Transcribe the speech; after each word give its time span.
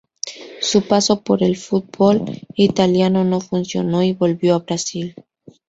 Su 0.61 0.81
paso 0.87 1.21
por 1.21 1.43
el 1.43 1.55
fútbol 1.57 2.41
italiano 2.55 3.23
no 3.23 3.39
funcionó 3.39 4.01
y 4.01 4.13
volvió 4.13 4.55
a 4.55 4.59
Brasil. 4.61 5.13